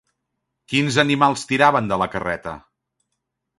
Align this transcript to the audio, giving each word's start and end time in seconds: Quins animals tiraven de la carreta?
Quins 0.73 0.97
animals 1.03 1.45
tiraven 1.53 1.93
de 1.93 2.01
la 2.05 2.09
carreta? 2.17 2.57